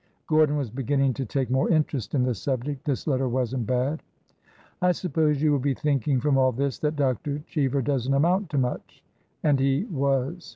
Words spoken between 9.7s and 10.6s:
was.